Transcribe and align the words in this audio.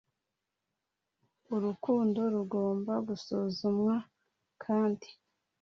Urukundo 1.55 2.19
rugomba 2.33 2.93
gusuzumwa 3.07 3.95
kandi 4.63 5.07